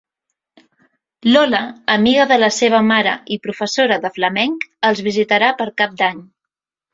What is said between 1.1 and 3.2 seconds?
Lola, amiga de la seva mare